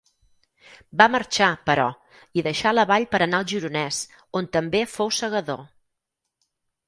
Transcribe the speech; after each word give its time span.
Va 1.01 1.05
marxar, 1.15 1.49
però, 1.67 1.83
i 2.39 2.43
deixà 2.47 2.71
la 2.77 2.85
vall 2.91 3.05
per 3.11 3.21
anar 3.25 3.41
al 3.41 3.47
Gironès, 3.51 4.01
on 4.39 4.49
també 4.57 4.81
fou 4.97 5.11
segador. 5.19 5.63